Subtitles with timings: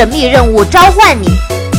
[0.00, 1.26] 神秘任务召唤你，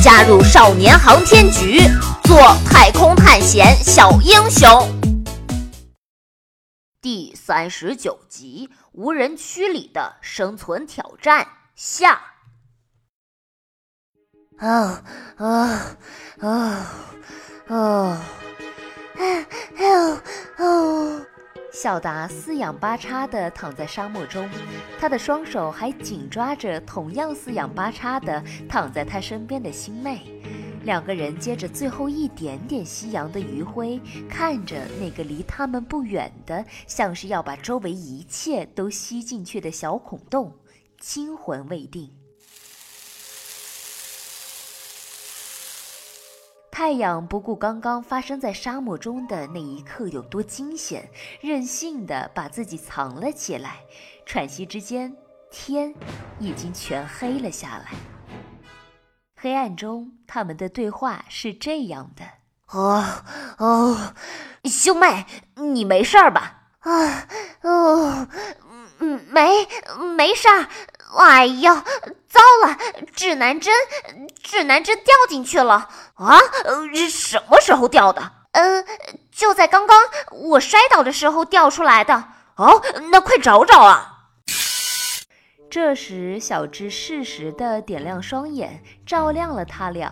[0.04, 1.80] 加入少年航天局，
[2.24, 4.70] 做太空探险小英雄。
[7.02, 12.22] 第三十九集：无人区里的生存挑战下。
[14.60, 15.04] 啊
[15.38, 15.98] 啊
[16.42, 16.94] 啊
[17.70, 18.22] 啊！
[20.60, 21.26] 哦，
[21.72, 24.50] 小达四仰八叉地躺在沙漠中，
[25.00, 30.22] 他的双手还紧抓着同样四仰八叉的躺在他身边的星妹。
[30.84, 40.54] 两个人接着最后一点点夕阳的余晖，看着那个离他们不远的，像是要把周围一切都吸进去的小孔洞，
[41.00, 42.21] 惊魂未定。
[46.82, 51.08] 太阳不顾刚刚发生在沙漠中的那一刻有多惊险，
[51.40, 53.82] 任性的把自己藏了起来。
[54.26, 55.16] 喘息之间，
[55.52, 55.94] 天
[56.40, 57.92] 已经全黑了下来。
[59.36, 62.26] 黑暗中，他们的对话是这样的
[62.76, 63.06] ：“哦
[63.60, 64.16] 哦，
[64.64, 66.64] 兄妹，你没事儿吧？
[66.80, 67.28] 啊
[67.62, 68.28] 哦，
[68.98, 69.68] 嗯，没
[70.16, 70.68] 没事儿。
[71.18, 71.84] 哎呀，
[72.28, 72.78] 糟了，
[73.14, 73.74] 指南针，
[74.42, 76.40] 指南针掉进去了。”啊，
[77.10, 78.32] 什么时候掉的？
[78.54, 78.86] 嗯，
[79.32, 79.98] 就在刚刚
[80.32, 82.26] 我摔倒的时候掉出来的。
[82.56, 82.82] 哦，
[83.12, 84.08] 那快找找啊！
[85.70, 90.12] 这时，小智适时的点亮双眼，照亮了他俩。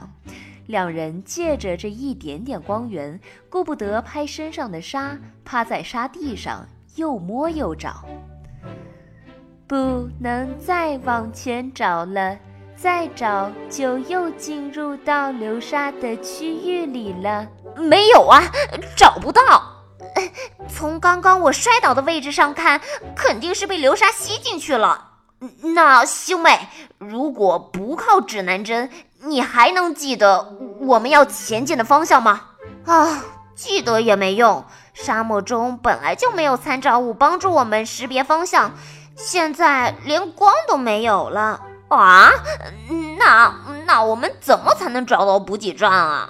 [0.68, 3.20] 两人借着这一点点光源，
[3.50, 8.06] 顾不得拍身上的沙，趴在沙地上又摸又找。
[9.70, 12.36] 不能再往前找了。
[12.76, 17.46] 再找就又进入到流沙的区域里了。
[17.76, 18.42] 没有啊，
[18.96, 19.42] 找不到。
[20.68, 22.82] 从刚刚我摔倒的位置上看，
[23.16, 25.12] 肯定是被流沙吸进去了。
[25.76, 28.90] 那兄妹，如果不靠指南针，
[29.22, 32.42] 你还能记得我们要前进的方向吗？
[32.86, 34.66] 啊，记得也没用。
[34.94, 38.74] 沙漠中本来就没有参照物帮助我们识别方向，
[39.20, 41.62] 现在连光都没有了。
[41.90, 42.32] 啊，
[43.18, 43.54] 那
[43.86, 46.30] 那我们怎么才能找到补给站啊？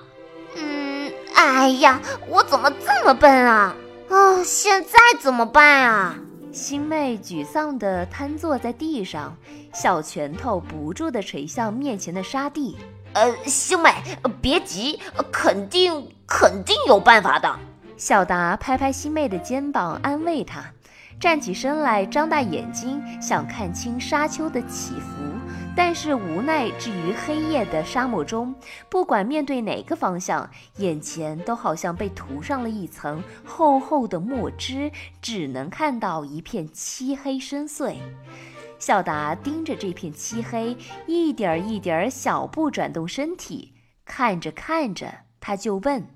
[0.55, 3.75] 嗯，哎呀，我怎么这么笨啊？
[4.09, 6.15] 啊，现在怎么办啊？
[6.51, 9.37] 星妹沮丧地瘫坐在地上，
[9.71, 12.75] 小拳头不住地捶向面前的沙地。
[13.13, 13.93] 呃，星妹，
[14.41, 14.99] 别急，
[15.31, 17.59] 肯定肯定有办法的。
[17.99, 20.63] 小达拍拍西妹的肩膀，安慰她，
[21.19, 25.21] 站起身来，张大眼睛想看清沙丘的起伏。
[25.75, 28.55] 但是无奈，置于黑夜的沙漠中，
[28.89, 34.89] 不管面对哪个方向，眼前都好像被涂上了一层厚厚的墨汁，
[35.21, 37.97] 只能看到一片漆黑深邃。
[38.79, 43.73] 小达盯着这片漆黑，一点一点小步转动身体，
[44.05, 46.07] 看着看着，他就问：“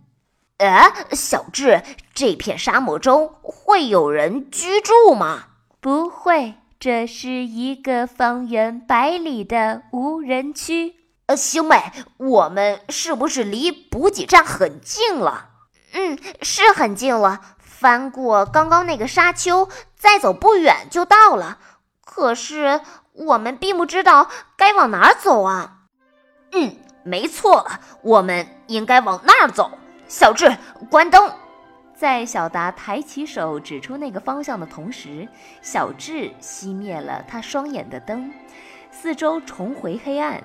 [0.66, 1.82] 哎，小智，
[2.14, 5.46] 这片沙漠中会有人居住吗
[5.82, 10.96] ？”“不会。”这是一个方圆百里的无人区。
[11.28, 15.52] 呃，兄妹，我们是不是离补给站很近了？
[15.94, 17.40] 嗯，是很近了。
[17.58, 21.58] 翻过刚刚那个沙丘，再走不远就到了。
[22.04, 22.82] 可是
[23.14, 25.84] 我们并不知道该往哪儿走啊。
[26.52, 29.72] 嗯，没错了，我们应该往那儿走。
[30.16, 30.56] 小智，
[30.92, 31.28] 关灯。
[31.96, 35.28] 在小达抬起手指出那个方向的同时，
[35.60, 38.32] 小智熄灭了他双眼的灯，
[38.92, 40.40] 四周重回黑暗，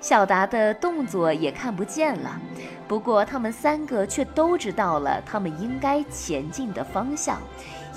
[0.00, 2.40] 小达的动作也看不见了。
[2.88, 7.38] 不过他们三个却都知道了他们应该前进的方向，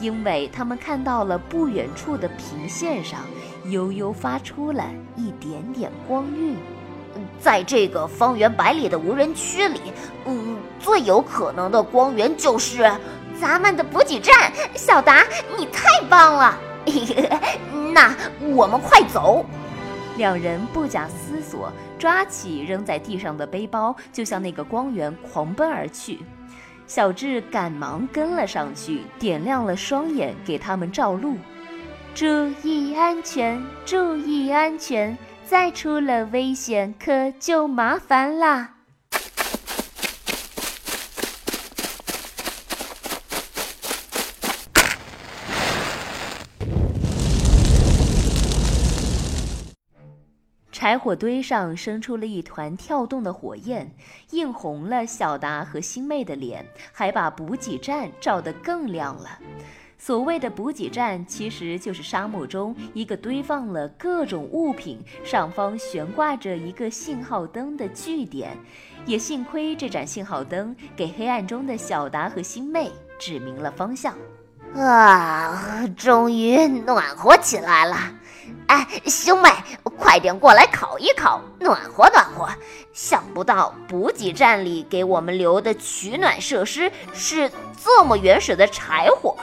[0.01, 3.21] 因为他们看到了不远处的平线上
[3.69, 6.57] 悠悠发出了一点点光晕。
[7.39, 9.79] 在这个方圆百里的无人区里，
[10.25, 12.91] 嗯，最有可能的光源就是
[13.39, 14.51] 咱们的补给站。
[14.75, 15.25] 小达，
[15.57, 16.57] 你太棒了！
[17.93, 19.45] 那我们快走！
[20.17, 26.19] 两人不假思索，抓起扔在地上的背包，就向那个光源狂奔而去。
[26.85, 31.37] 小智赶忙跟了上去，点亮了双眼，给他们照路。
[32.13, 32.25] 注
[32.61, 35.17] 意安全，注意安全。
[35.53, 38.77] 再出了危险，可就麻烦啦！
[50.71, 53.95] 柴火堆上生出了一团跳动的火焰，
[54.31, 59.37] 映红了小达和星妹的脸，还把补给站照得更亮了。
[60.05, 68.57] 所谓的补给站，其实就是沙漠中一个堆放了各种物品、上方悬挂着一个信号灯的据点。
[69.05, 74.13] 也幸亏这盏信号灯给黑暗中的小达和星妹指明了方向。
[74.75, 77.95] 啊，终于暖和起来了！
[78.67, 79.49] 哎，兄妹，
[79.97, 82.49] 快点过来烤一烤，暖和暖和。
[82.91, 87.49] 想不到补给站里给我们留的取暖设施是
[87.81, 89.37] 这么原始的柴火。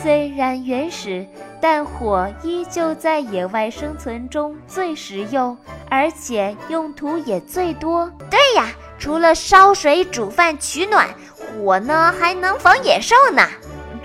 [0.00, 1.26] 虽然原始，
[1.60, 5.56] 但火依旧在野外生存中最实用，
[5.90, 8.10] 而且用途也最多。
[8.30, 8.68] 对呀，
[8.98, 13.46] 除了烧水煮饭取暖，火呢还能防野兽呢。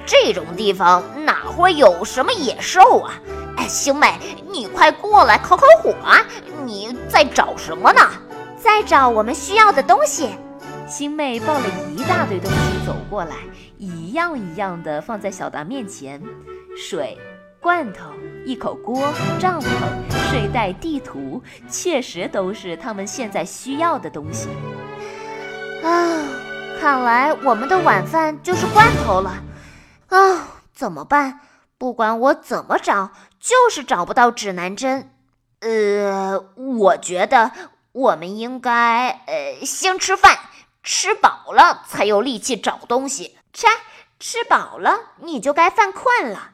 [0.05, 3.13] 这种地方哪会有什么野兽啊？
[3.57, 4.13] 哎，星妹，
[4.51, 6.21] 你快过来烤烤火啊！
[6.63, 8.01] 你在找什么呢？
[8.57, 10.29] 在找我们需要的东西。
[10.87, 13.35] 星妹抱了一大堆东西走过来，
[13.77, 16.21] 一样一样的放在小达面前：
[16.77, 17.17] 水、
[17.59, 18.13] 罐头、
[18.45, 19.67] 一口锅、帐篷、
[20.31, 24.47] 睡袋、地图，确实都是他们现在需要的东西。
[25.83, 26.23] 啊，
[26.79, 29.43] 看来我们的晚饭就是罐头了。
[30.07, 31.41] 啊，怎么办？
[31.77, 33.11] 不管我怎么找，
[33.41, 35.11] 就是找不到指南针。
[35.59, 37.51] 呃，我觉得
[37.91, 40.37] 我们应该呃先吃饭。
[40.89, 43.35] 吃饱了才有力气找东西。
[43.51, 43.67] 吃，
[44.21, 46.51] 吃饱了你就该犯困了。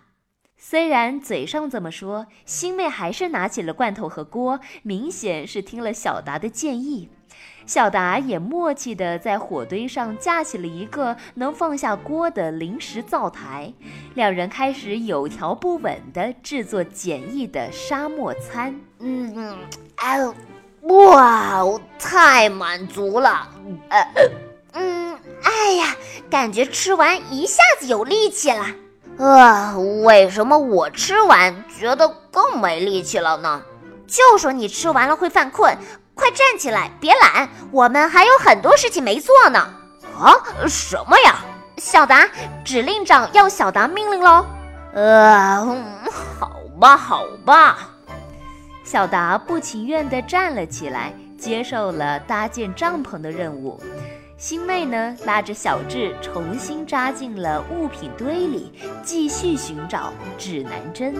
[0.58, 7.10] 虽然嘴上这么说，星妹还是拿起了罐头和锅，明显是听了小达的建议。
[7.68, 13.72] 小达也默契地在火堆上架起了一个能放下锅的临时灶台，
[14.16, 18.82] 两人开始有条不紊地制作简易的沙漠餐。
[18.98, 19.58] 嗯嗯，
[19.98, 20.34] 哎呦。
[20.84, 23.48] 哇哦，太满足了！
[23.90, 24.08] 呃，
[24.74, 25.96] 嗯，哎呀，
[26.30, 28.66] 感觉吃完一下子有力气了。
[29.18, 33.62] 呃，为什么我吃完觉得更没力气了呢？
[34.08, 35.78] 就说你吃完了会犯困，
[36.16, 39.60] 快站起来，别懒，我们还有很多事情没做呢。
[40.20, 40.36] 啊，
[40.68, 41.36] 什么呀？
[41.78, 42.28] 小达，
[42.66, 44.46] 指令长要小达命令喽。
[44.94, 45.66] 呃，
[46.40, 47.93] 好吧，好吧。
[48.84, 53.82] 小达不情愿地站了起来，接受了搭建帐篷的任务。
[54.38, 61.16] 星妹呢，拉着小智重新扎进了物品堆里，继续寻找指南针。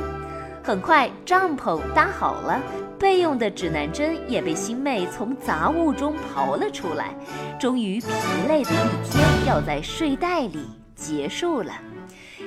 [0.62, 2.62] 很快，帐篷搭好了，
[3.00, 7.16] 备用的指南针也被星妹从杂物中刨了出来。
[7.60, 8.08] 终于，疲
[8.48, 11.72] 累的一天要在睡袋里结束了。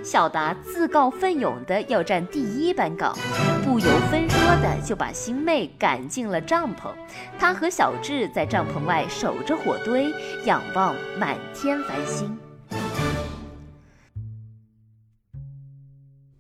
[0.06, 3.12] 小达自告奋勇的要站第一班岗，
[3.64, 6.93] 不由分说的就把星妹赶进了帐篷。
[7.41, 10.14] 他和小智在帐篷外守着火堆，
[10.44, 12.38] 仰望满天繁星。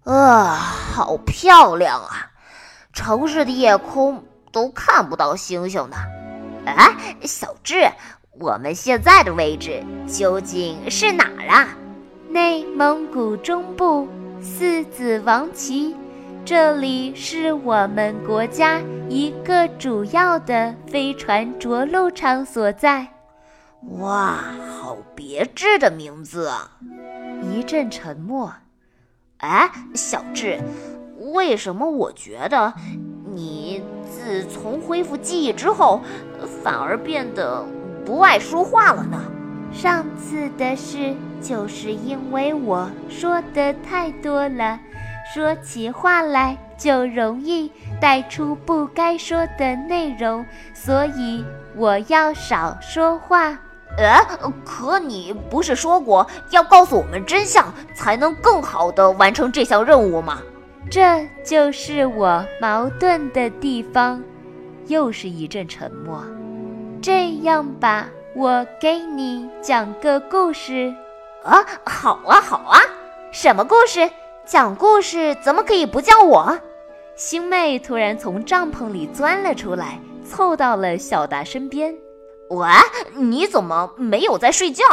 [0.04, 2.30] 啊，好漂亮啊！
[2.92, 5.96] 城市的夜空都看不到星星呢。
[6.66, 7.90] 哎，小智，
[8.38, 11.68] 我们现在的位置究竟是哪儿啊？
[12.36, 14.06] 内蒙古中部
[14.42, 15.96] 四子王旗，
[16.44, 18.78] 这里是我们国家
[19.08, 23.08] 一个主要的飞船着陆场所在。
[24.00, 24.34] 哇，
[24.68, 26.72] 好别致的名字啊！
[27.42, 28.52] 一阵沉默。
[29.38, 30.60] 哎，小智，
[31.32, 32.74] 为什么我觉得
[33.32, 36.02] 你自从恢复记忆之后，
[36.62, 37.64] 反而变得
[38.04, 39.22] 不爱说话了呢？
[39.76, 44.80] 上次的事就是因为我说的太多了，
[45.34, 51.44] 说起话来就容易带出不该说的内容，所以
[51.76, 53.58] 我要少说话。
[53.98, 60.38] 呃，可你不是说过要告诉我们真相，才能更好的完成这项任务吗？
[60.90, 64.22] 这就是我矛盾的地方。
[64.86, 66.24] 又是一阵沉默。
[67.02, 68.08] 这样吧。
[68.36, 70.94] 我给你讲个故事，
[71.42, 72.78] 啊，好啊，好啊，
[73.32, 74.10] 什么故事？
[74.44, 76.60] 讲故事怎么可以不叫我？
[77.16, 81.96] 星妹突然从帐篷里钻了出来，凑到了小达身边。
[82.50, 82.68] 喂，
[83.14, 84.84] 你怎么没有在睡觉？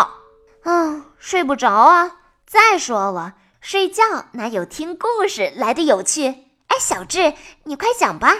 [0.63, 2.19] 嗯，睡不着啊。
[2.45, 6.27] 再说了，睡觉哪有听故事来的有趣？
[6.27, 7.33] 哎，小智，
[7.65, 8.33] 你快讲吧。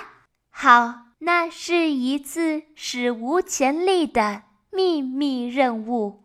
[0.50, 4.43] 好，那是一次史无前例的。
[4.75, 6.23] 秘密任务。